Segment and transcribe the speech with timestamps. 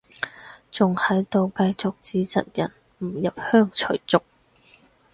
[0.71, 4.23] 仲喺度繼續指責人唔入鄉隨俗